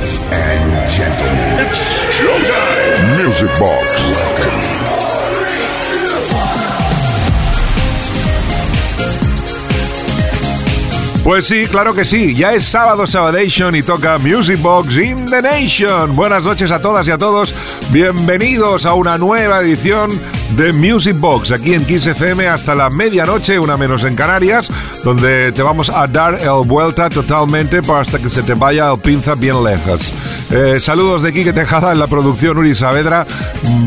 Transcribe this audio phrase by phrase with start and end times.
[0.00, 3.22] Ladies and gentlemen, it's showtime.
[3.22, 4.40] Music Box.
[11.22, 12.32] Pues sí, claro que sí.
[12.34, 16.16] Ya es sábado Sabadation y toca Music Box in the Nation.
[16.16, 17.54] Buenas noches a todas y a todos.
[17.90, 20.18] Bienvenidos a una nueva edición
[20.56, 24.70] de Music Box aquí en Kiss FM hasta la medianoche, una menos en Canarias,
[25.04, 28.98] donde te vamos a dar el vuelta totalmente para hasta que se te vaya el
[29.00, 30.14] pinza bien lejos.
[30.50, 33.26] Eh, saludos de Quique Tejada en la producción Uri Saavedra.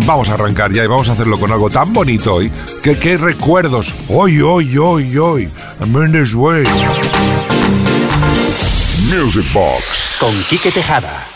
[0.05, 2.51] Vamos a arrancar ya y vamos a hacerlo con algo tan bonito hoy.
[2.83, 3.93] Que qué recuerdos.
[4.09, 5.49] Hoy, hoy, hoy, hoy.
[5.81, 6.63] I'm in this way.
[9.09, 10.17] Music Box.
[10.19, 11.32] Con Quique Tejada.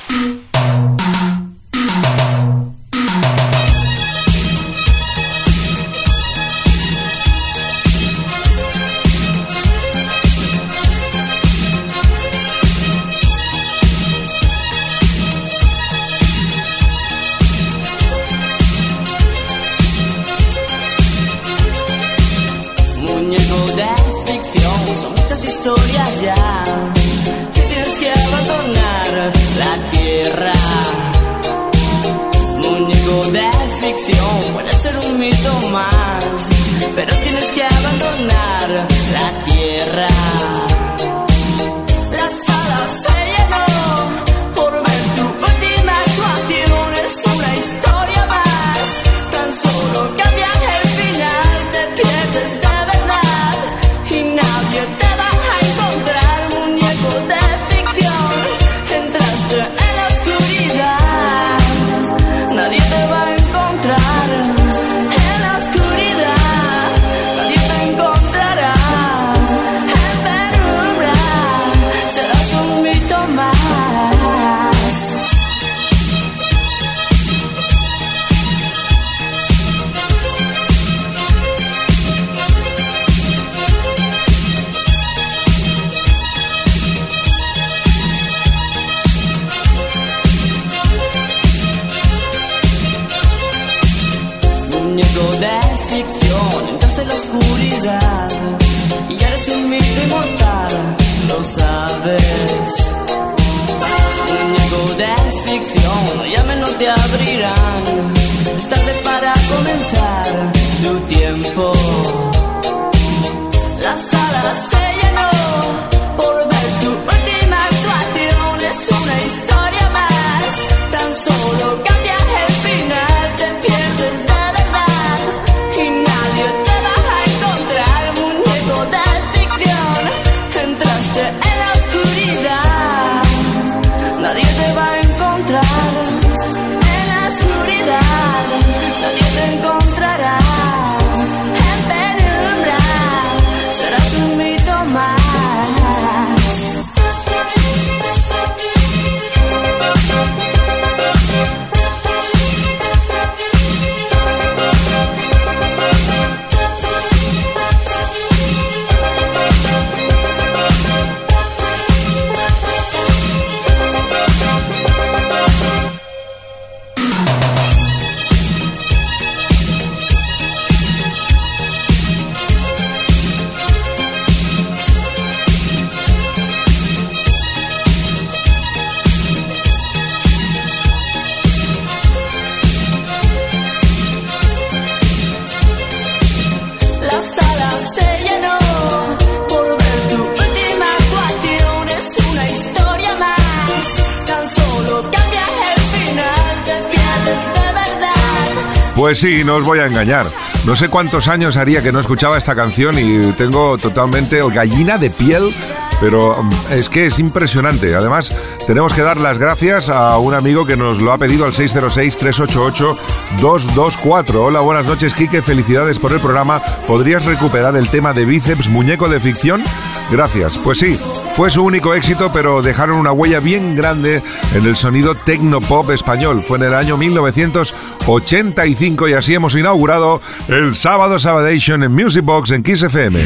[199.17, 200.29] Sí, no os voy a engañar.
[200.67, 205.09] No sé cuántos años haría que no escuchaba esta canción y tengo totalmente gallina de
[205.09, 205.51] piel,
[205.99, 207.95] pero mm, es que es impresionante.
[207.95, 208.35] Además,
[208.67, 214.35] tenemos que dar las gracias a un amigo que nos lo ha pedido al 606-388-224.
[214.35, 215.41] Hola, buenas noches, Quique.
[215.41, 216.61] Felicidades por el programa.
[216.85, 219.63] ¿Podrías recuperar el tema de bíceps muñeco de ficción?
[220.11, 220.59] Gracias.
[220.59, 220.99] Pues sí,
[221.37, 224.23] fue su único éxito, pero dejaron una huella bien grande
[224.55, 226.41] en el sonido tecnopop español.
[226.41, 232.49] Fue en el año 1985 y así hemos inaugurado el sábado Sabadation en Music Box
[232.49, 233.23] en Kiss FM.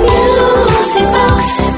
[0.00, 1.77] Music Box.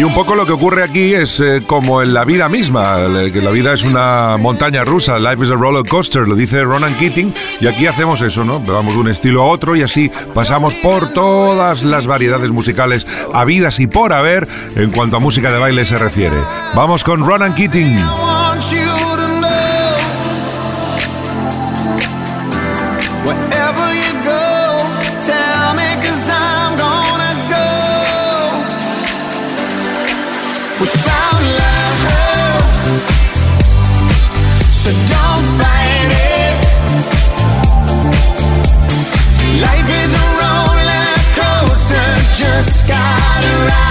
[0.00, 2.96] Y un poco lo que ocurre aquí es eh, como en la vida misma,
[3.30, 6.94] que la vida es una montaña rusa, life is a roller coaster, lo dice Ronan
[6.94, 8.60] Keating, y aquí hacemos eso, ¿no?
[8.60, 13.78] Vamos de un estilo a otro y así pasamos por todas las variedades musicales habidas
[13.78, 16.36] y por haber en cuanto a música de baile se refiere.
[16.74, 17.98] Vamos con Ronan Keating.
[42.70, 43.89] sky to ride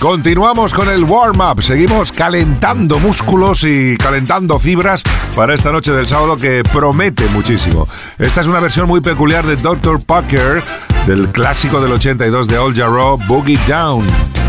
[0.00, 5.02] Continuamos con el warm-up, seguimos calentando músculos y calentando fibras
[5.36, 7.86] para esta noche del sábado que promete muchísimo.
[8.18, 10.00] Esta es una versión muy peculiar de Dr.
[10.00, 10.62] Pucker
[11.06, 14.39] del clásico del 82 de Old Jarreau, Boogie Down.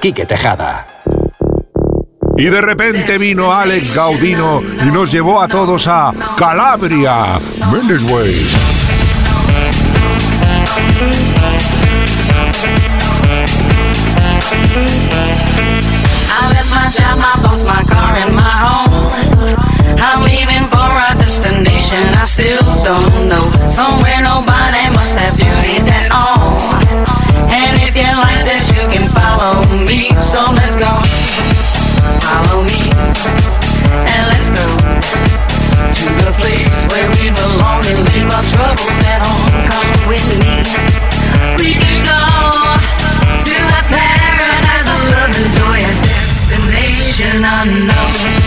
[0.00, 0.86] Quique Tejada.
[2.36, 7.40] Y de repente vino Alex Gaudino y nos llevó a todos a Calabria,
[7.72, 8.46] Mendes Way.
[16.28, 18.86] I left my job, my boss, my car, and my home.
[19.98, 23.50] I'm leaving for a destination I still don't know.
[23.70, 27.25] Somewhere nobody must have duties at all.
[28.16, 30.08] Like this, you can follow me.
[30.16, 30.88] So let's go.
[32.24, 32.88] Follow me.
[34.08, 34.64] And let's go
[35.92, 39.52] to the place where we belong and leave our troubles at home.
[39.68, 40.64] Come with me.
[41.60, 42.16] We can go
[43.36, 48.46] to the paradise of love and joy, a destination unknown.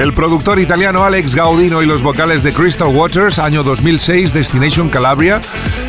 [0.00, 5.40] El productor italiano Alex Gaudino y los vocales de Crystal Waters, año 2006, Destination Calabria.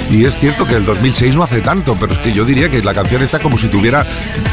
[0.10, 2.82] Y es cierto que el 2006 no hace tanto, pero es que yo diría que
[2.82, 4.04] la canción está como si tuviera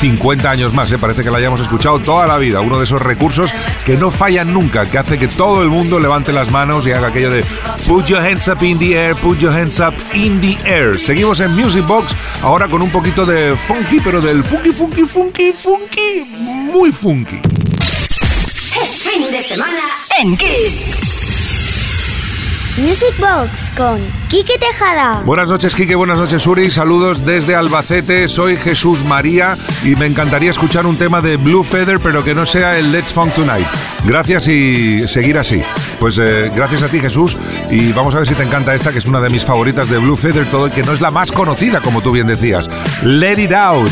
[0.01, 0.99] 50 años más, ¿eh?
[0.99, 2.61] parece que la hayamos escuchado toda la vida.
[2.61, 3.51] Uno de esos recursos
[3.85, 7.09] que no fallan nunca, que hace que todo el mundo levante las manos y haga
[7.09, 7.45] aquello de
[7.87, 10.99] Put your hands up in the air, put your hands up in the air.
[10.99, 15.53] Seguimos en Music Box, ahora con un poquito de funky, pero del funky, funky, funky,
[15.53, 16.25] funky,
[16.73, 17.41] muy funky.
[18.83, 19.81] Es fin de semana
[20.19, 21.16] en Kiss.
[22.79, 25.23] Music Box con Quique Tejada.
[25.25, 25.95] Buenas noches, Quique.
[25.95, 26.71] Buenas noches, Uri.
[26.71, 28.29] Saludos desde Albacete.
[28.29, 32.45] Soy Jesús María y me encantaría escuchar un tema de Blue Feather, pero que no
[32.45, 33.67] sea el Let's Funk Tonight.
[34.05, 35.63] Gracias y seguir así.
[35.99, 37.39] Pues eh, gracias a ti, Jesús.
[37.71, 39.97] Y vamos a ver si te encanta esta, que es una de mis favoritas de
[39.97, 42.69] Blue Feather, todo que no es la más conocida, como tú bien decías.
[43.03, 43.91] Let It Out.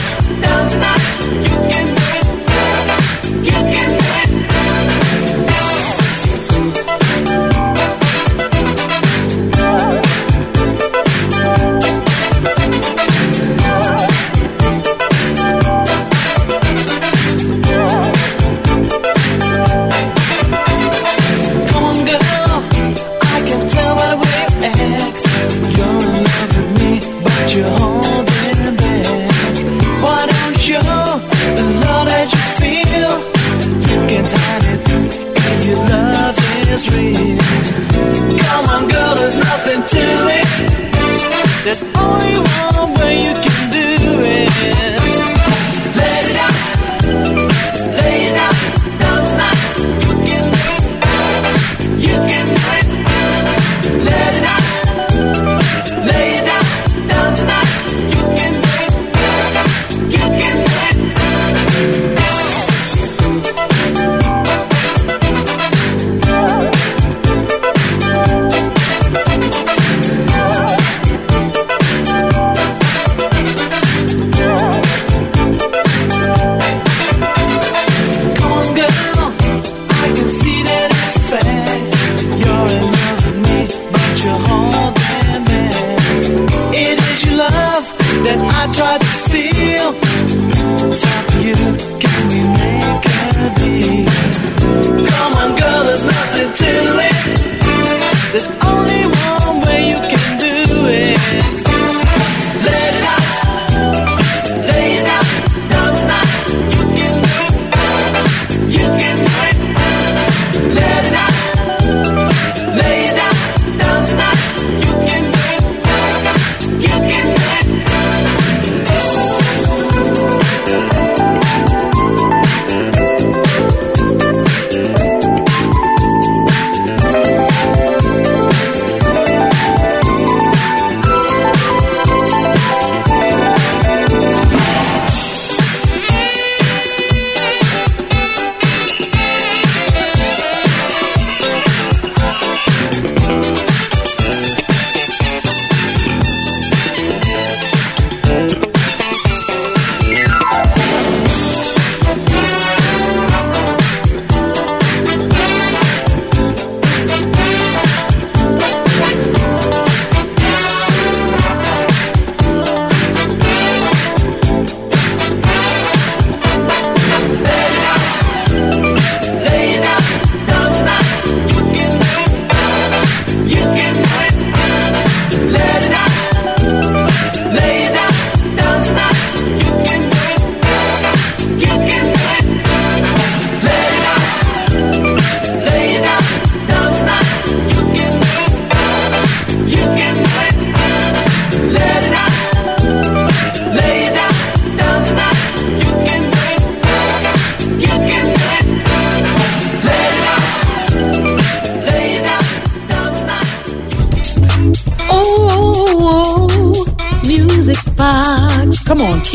[88.65, 89.07] I tried to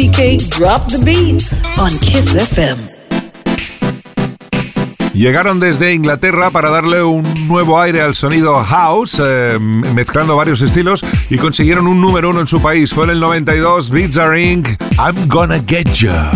[0.07, 1.43] Drop the Beat
[1.77, 2.77] on Kiss FM.
[5.13, 11.03] Llegaron desde Inglaterra para darle un nuevo aire al sonido house, em, mezclando varios estilos
[11.29, 12.93] y consiguieron un número uno en su país.
[12.93, 14.69] Fue en el 92, Beats Are Inc.
[14.97, 16.31] I'm Gonna Get Ya.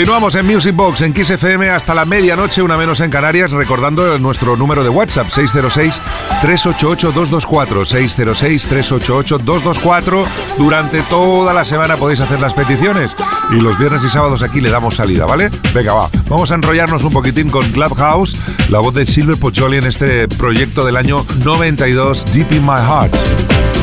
[0.00, 4.18] Continuamos en Music Box en Kiss FM hasta la medianoche, una menos en Canarias, recordando
[4.18, 7.84] nuestro número de WhatsApp 606-388-224.
[9.44, 10.24] 606-388-224.
[10.56, 13.14] Durante toda la semana podéis hacer las peticiones
[13.50, 15.50] y los viernes y sábados aquí le damos salida, ¿vale?
[15.74, 16.08] Venga, va.
[16.30, 20.86] Vamos a enrollarnos un poquitín con Clubhouse, la voz de Silver Pocholi en este proyecto
[20.86, 23.79] del año 92, Deep in My Heart.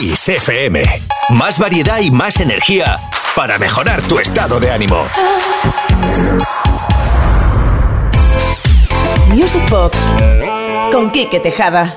[0.00, 0.82] Kiss FM.
[1.34, 2.98] Más variedad y más energía
[3.36, 5.06] para mejorar tu estado de ánimo.
[9.28, 9.98] Music Box
[10.90, 11.94] con Quique Tejada.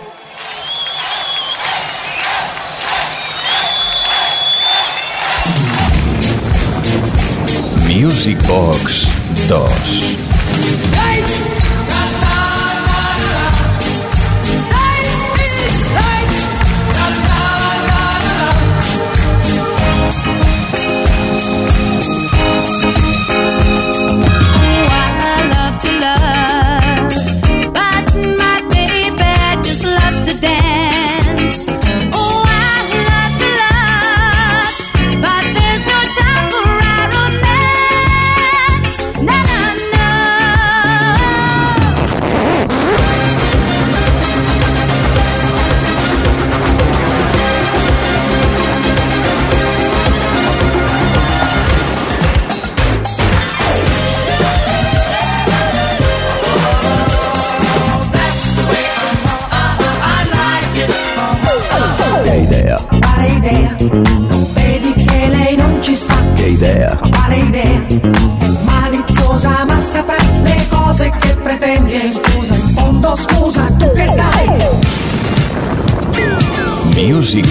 [7.87, 9.07] Music Box
[9.47, 10.17] 2.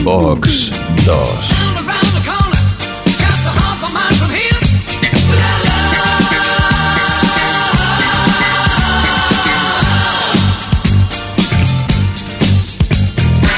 [0.04, 0.70] Box
[1.06, 1.12] 2.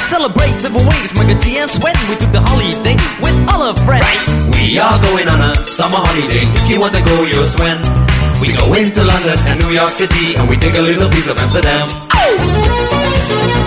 [0.09, 1.97] Celebrate seven ways, my good G and Swen.
[2.09, 4.05] We took the holiday with all our friends.
[4.53, 6.45] We are going on a summer holiday.
[6.45, 7.81] If you want to go, you'll swim.
[8.41, 11.39] We go into London and New York City, and we take a little piece of
[11.39, 11.89] Amsterdam.
[12.13, 13.64] Hold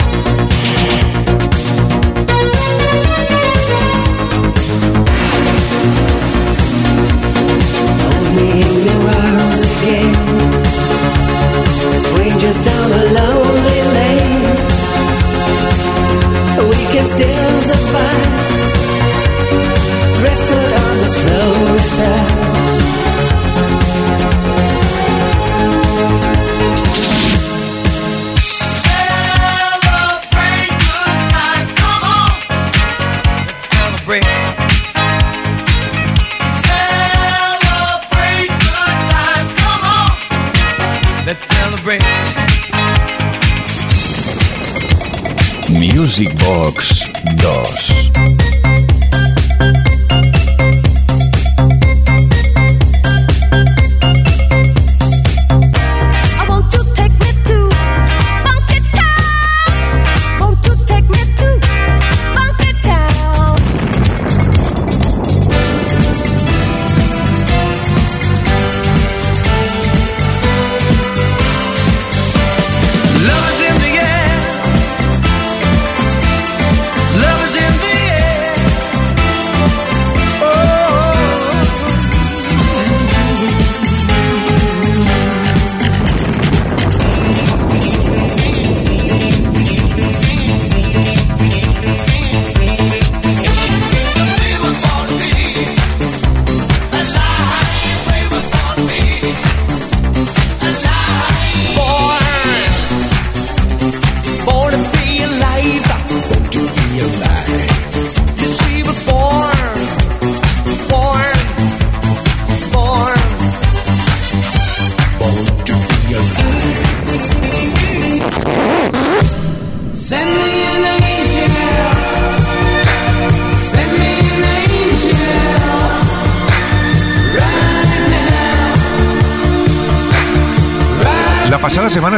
[46.19, 47.96] Music Box 2.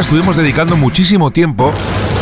[0.00, 1.72] Estuvimos dedicando muchísimo tiempo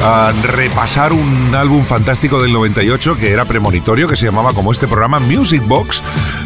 [0.05, 4.87] a repasar un álbum fantástico del 98 que era premonitorio, que se llamaba como este
[4.87, 6.03] programa Music Box.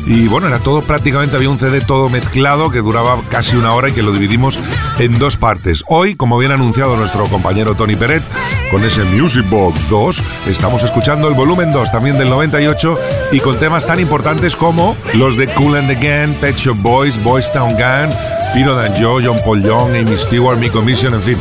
[0.06, 3.88] Y bueno, era todo prácticamente, había un CD todo mezclado que duraba casi una hora
[3.88, 4.58] y que lo dividimos
[4.98, 5.84] en dos partes.
[5.86, 8.22] Hoy, como bien ha anunciado nuestro compañero Tony Peret,
[8.70, 12.96] con ese Music Box 2, estamos escuchando el volumen 2 también del 98
[13.32, 17.52] y con temas tan importantes como los de Cool and the Pet Shop Boys, Boys
[17.52, 18.10] Town Gang,
[18.54, 21.38] Pino Dan Joe, John Paul Young, Amy Stewart, Mi Commission, en fin,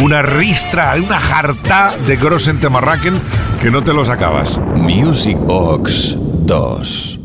[0.00, 3.14] una ristra, una jarta de Grossen Temarraken
[3.60, 4.58] que no te los acabas.
[4.76, 7.18] Music Box 2.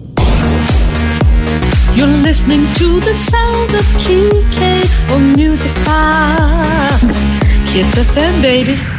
[1.96, 7.24] You're listening to the sound of Kike on Music Box.
[7.72, 8.97] Kiss FM, baby.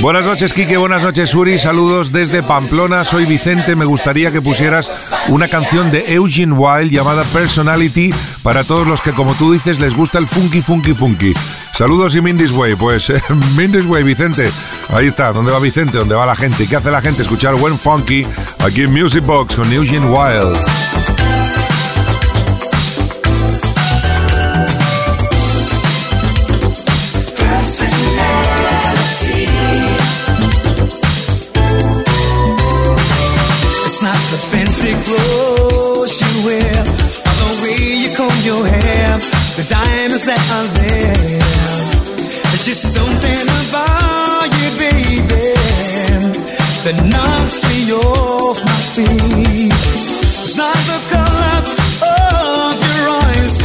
[0.00, 0.76] Buenas noches, Quique.
[0.76, 1.58] Buenas noches, Uri.
[1.58, 3.04] Saludos desde Pamplona.
[3.04, 3.76] Soy Vicente.
[3.76, 4.90] Me gustaría que pusieras
[5.28, 8.10] una canción de Eugene Wild llamada Personality
[8.42, 11.32] para todos los que, como tú dices, les gusta el funky, funky, funky.
[11.76, 12.76] Saludos y Mindy's Way.
[12.76, 13.22] Pues eh,
[13.56, 14.50] Mindy's Way, Vicente.
[14.88, 15.32] Ahí está.
[15.32, 15.98] ¿Dónde va Vicente?
[15.98, 16.64] ¿Dónde va la gente?
[16.64, 17.22] ¿Y ¿Qué hace la gente?
[17.22, 18.26] Escuchar buen funky
[18.64, 20.85] aquí en Music Box con Eugene Wild.
[47.86, 49.72] Me off my feet.
[50.22, 53.58] It's not the color of your eyes,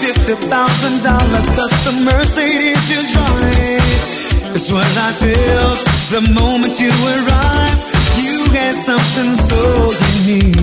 [0.00, 4.54] fifty thousand dollar custom Mercedes you drive.
[4.54, 5.78] It's what I felt
[6.12, 7.84] the moment you arrived.
[8.20, 9.60] You had something so
[10.24, 10.56] unique.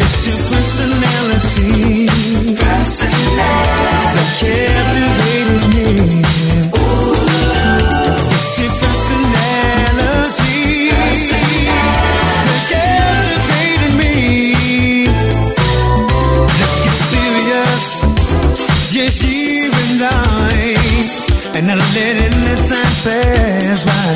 [0.00, 2.08] It's your personality.
[2.56, 3.96] Personality.
[4.14, 6.45] That captivated me.
[21.96, 24.12] letting the time pass by.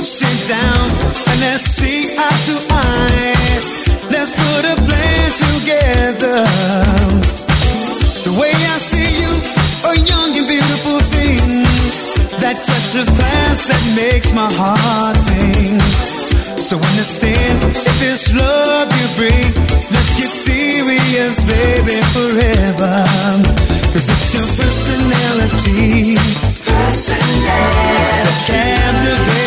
[0.00, 0.88] Sit down
[1.28, 3.34] and let's see eye to eye.
[4.08, 6.40] Let's put a plan together.
[8.24, 9.32] The way I see you,
[9.90, 11.48] a young and beautiful thing.
[12.40, 15.53] That touch of class that makes my heart sing.
[16.64, 19.52] So understand if this love you bring,
[19.92, 23.04] let's get serious, baby, forever.
[23.92, 26.16] Cause it's your personality,
[26.64, 27.44] personality.
[28.24, 29.43] that captivates.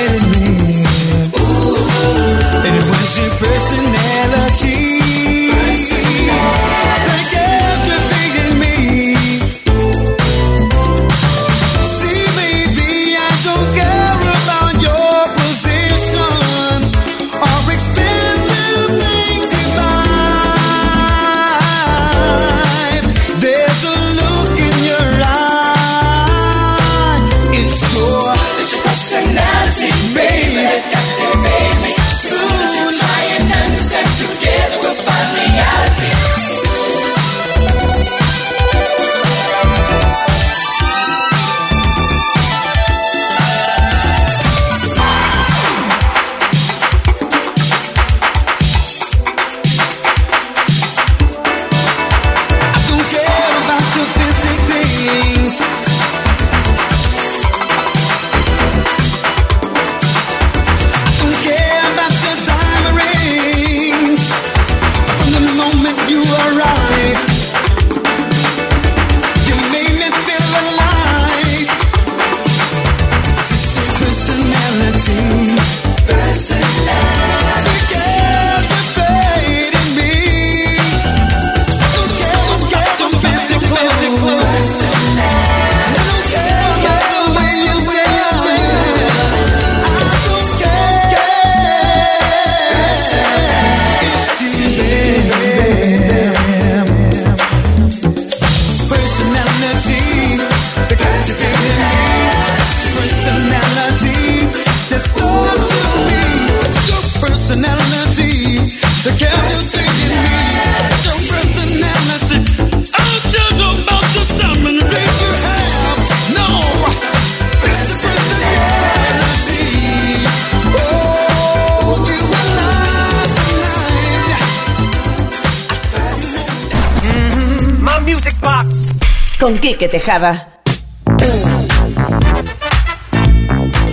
[129.47, 130.59] con Quique Tejada.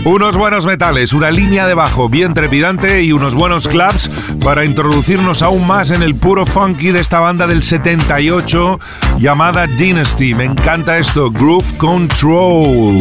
[0.05, 4.11] Unos buenos metales, una línea de bajo bien trepidante y unos buenos claps
[4.43, 8.81] para introducirnos aún más en el puro funky de esta banda del 78
[9.21, 10.35] llamada Dynasty.
[10.35, 13.01] Me encanta esto, Groove Control.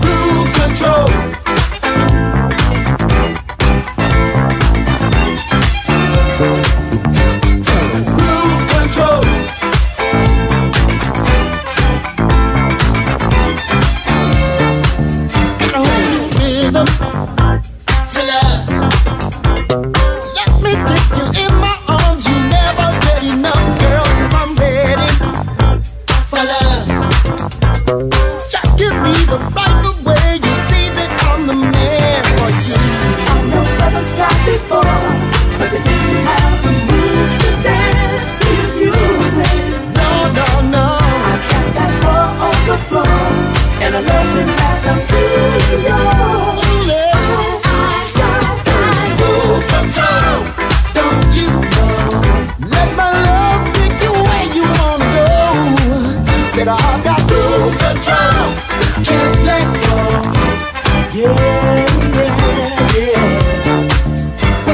[0.00, 1.41] Groove Control.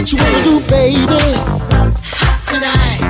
[0.08, 1.20] what you wanna do, baby.
[2.24, 3.00] Hot tonight.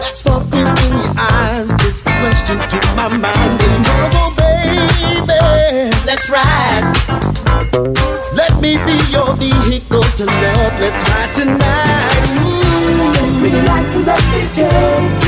[0.00, 3.60] That sparkle in your eyes puts the questions to my mind.
[3.60, 5.40] Where you wanna go, baby?
[6.04, 6.84] Let's ride.
[8.34, 10.80] Let me be your vehicle to love.
[10.80, 12.26] Let's ride tonight.
[12.44, 13.12] Ooh.
[13.14, 15.25] Just relax and let me take.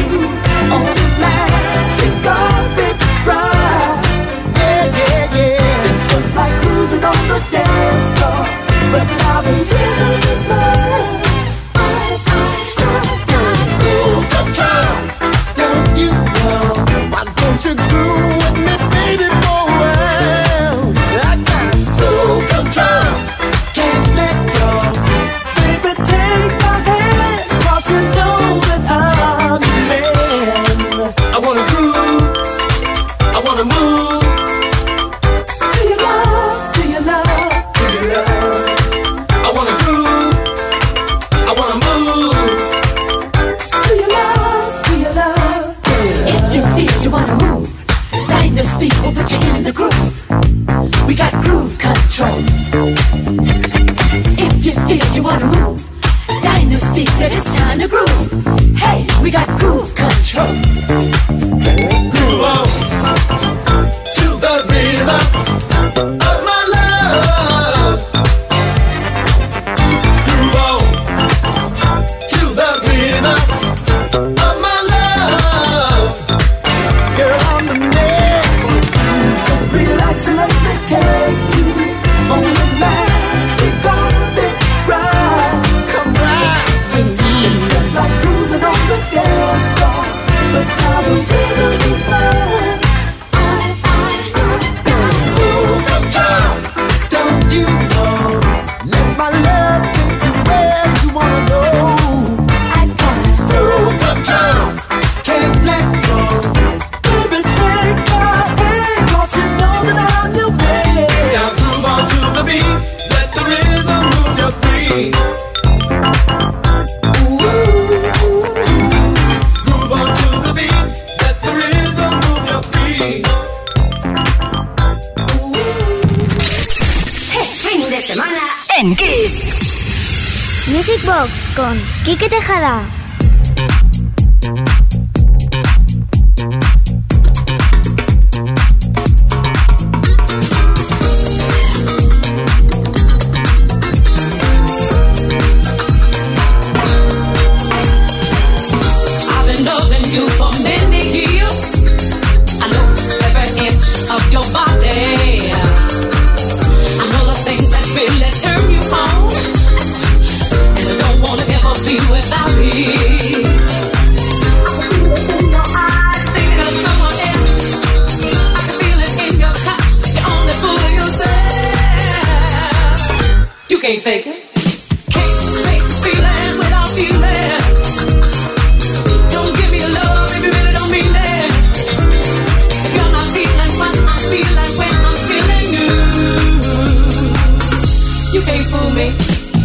[188.59, 189.07] Can't fool me.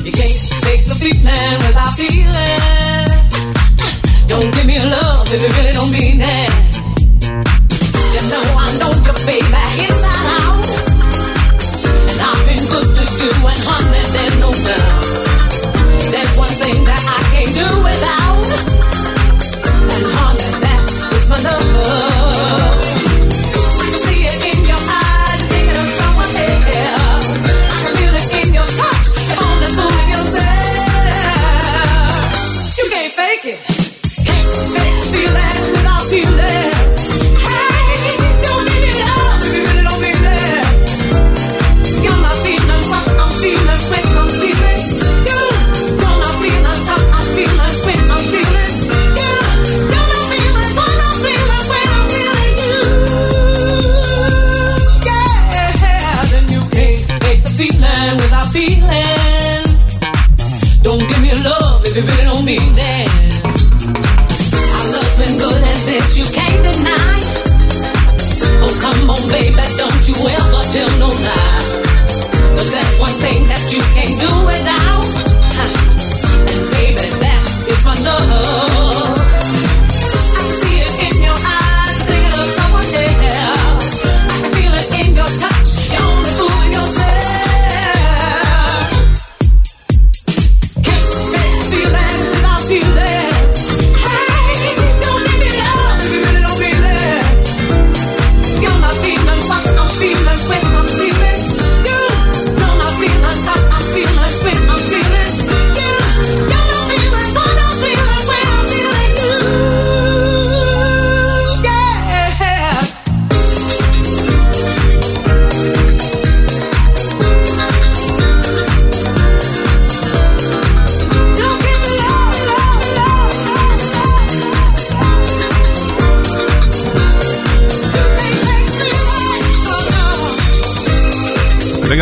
[0.06, 3.10] You can't fake the feeling without feeling.
[4.28, 6.52] Don't give me your love if you really don't mean it.
[8.14, 10.63] You know I know your baby inside out,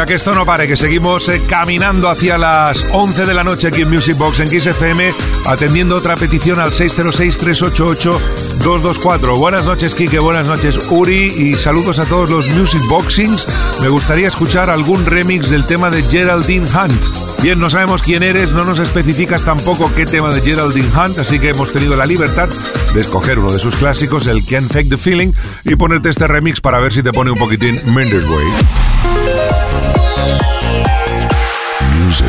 [0.07, 3.83] Que esto no pare, que seguimos eh, caminando hacia las 11 de la noche aquí
[3.83, 5.13] en Music Box en Kiss FM,
[5.45, 9.37] atendiendo otra petición al 606-388-224.
[9.37, 13.45] Buenas noches, Kike, buenas noches, Uri, y saludos a todos los Music Boxings.
[13.81, 17.41] Me gustaría escuchar algún remix del tema de Geraldine Hunt.
[17.43, 21.37] Bien, no sabemos quién eres, no nos especificas tampoco qué tema de Geraldine Hunt, así
[21.39, 22.49] que hemos tenido la libertad
[22.93, 25.31] de escoger uno de sus clásicos, el Can't Fake the Feeling,
[25.63, 28.45] y ponerte este remix para ver si te pone un poquitín Mendes Way.
[32.03, 32.27] Music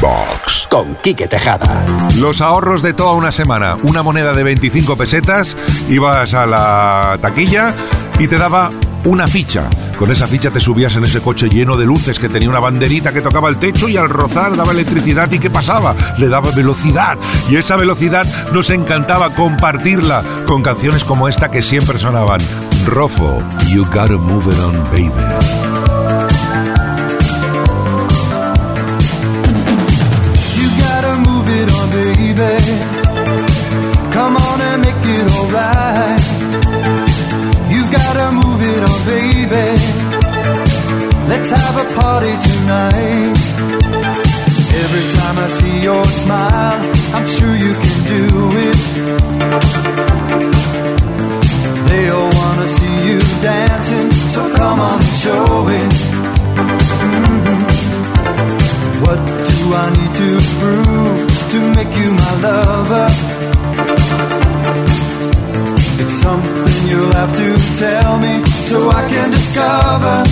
[0.00, 0.66] Box.
[0.70, 1.84] Con Quique Tejada.
[2.18, 3.76] Los ahorros de toda una semana.
[3.82, 5.56] Una moneda de 25 pesetas,
[5.88, 7.74] ibas a la taquilla
[8.18, 8.70] y te daba
[9.04, 9.68] una ficha.
[9.98, 13.12] Con esa ficha te subías en ese coche lleno de luces que tenía una banderita
[13.12, 15.30] que tocaba el techo y al rozar daba electricidad.
[15.30, 15.94] ¿Y qué pasaba?
[16.18, 17.18] Le daba velocidad.
[17.50, 22.40] Y esa velocidad nos encantaba compartirla con canciones como esta que siempre sonaban.
[22.86, 25.79] Rofo, You Gotta Move It On, Baby.
[37.74, 39.68] You gotta move it on, baby.
[41.30, 43.38] Let's have a party tonight.
[44.82, 46.59] Every time I see your smile,
[69.52, 70.29] discover.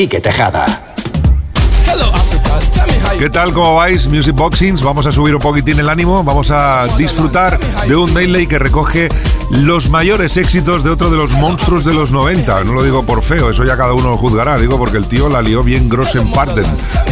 [0.00, 0.64] Quique Tejada.
[3.18, 3.52] ¿Qué tal?
[3.52, 4.08] ¿Cómo vais?
[4.08, 4.82] Music Boxings.
[4.82, 6.24] Vamos a subir un poquitín el ánimo.
[6.24, 9.10] Vamos a disfrutar de un medley que recoge
[9.50, 12.64] los mayores éxitos de otro de los monstruos de los 90.
[12.64, 14.56] No lo digo por feo, eso ya cada uno lo juzgará.
[14.56, 16.64] Digo porque el tío la lió bien gross en Parden.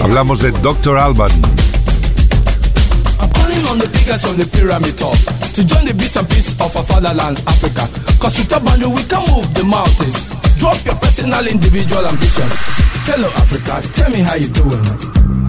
[0.03, 0.99] Hablamos de Dr.
[0.99, 1.31] Alban.
[3.71, 5.13] On the biggest on the pyramid top
[5.53, 7.87] to join the beast and peace of our fatherland, Africa.
[8.19, 10.48] Cause with a boundary we can move the mountains.
[10.59, 12.55] Drop your personal, individual ambitions.
[13.07, 15.48] Hello, Africa, tell me how you doing.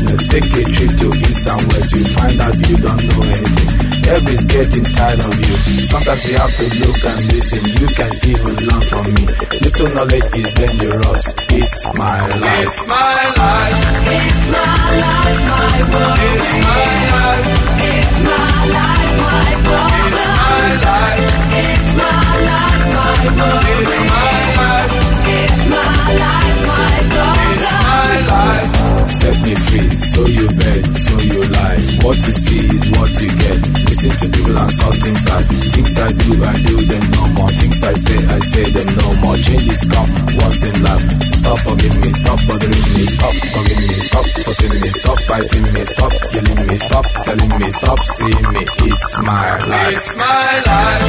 [0.00, 0.26] Business.
[0.26, 1.92] Take a trip to east and west.
[1.92, 3.70] You find out you don't know anything.
[4.10, 5.56] Everybody's getting tired of you.
[5.84, 7.62] Sometimes you have to look and listen.
[7.64, 9.24] You can even learn from me.
[9.60, 11.24] Little knowledge is dangerous.
[11.52, 12.64] It's my life.
[12.64, 13.76] It's my life.
[14.10, 16.18] It's my life, my world.
[16.20, 17.46] It's my life.
[17.80, 20.00] It's my life, my world.
[20.00, 21.24] It's my life.
[21.60, 23.64] It's my life, my world.
[23.68, 24.92] It's my life.
[25.30, 27.38] It's my life, my world.
[27.52, 28.79] It's my life.
[29.20, 31.80] Set me free, so you bet, so you lie.
[32.08, 33.60] What you see is what you get.
[33.84, 37.52] Listen to people and saw things I things I do, I do them no more.
[37.52, 39.36] Things I say, I say them no more.
[39.36, 40.08] Changes come
[40.40, 41.04] once in life.
[41.36, 45.82] Stop forgiving me, stop bothering me, stop forgiving me, stop forcing me, stop fighting me,
[45.84, 48.62] stop yelling me, stop telling me, stop seeing me.
[48.88, 50.00] It's my life.
[50.00, 51.04] It's my life.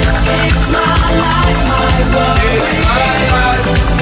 [0.52, 0.84] It's my
[1.16, 2.44] life, my world.
[2.44, 4.01] It's my life.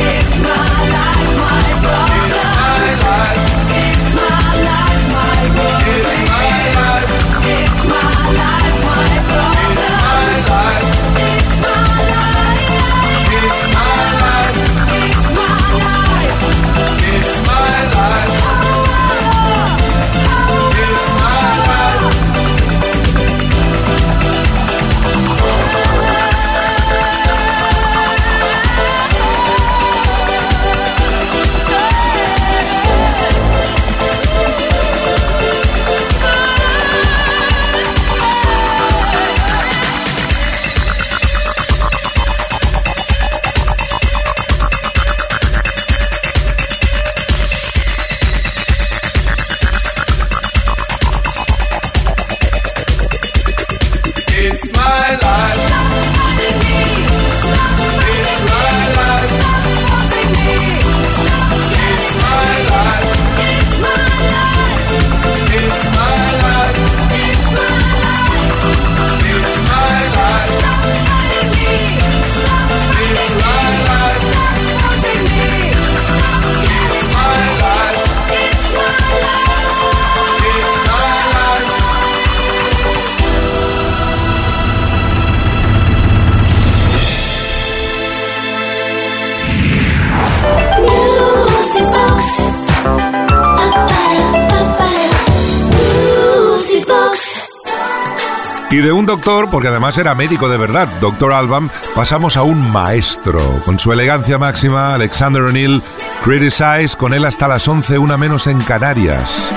[98.80, 102.72] Y de un doctor, porque además era médico de verdad, Doctor Alban, pasamos a un
[102.72, 103.42] maestro.
[103.66, 105.84] Con su elegancia máxima, Alexander O'Neill,
[106.24, 109.50] Criticize, con él hasta las 11, una menos en Canarias.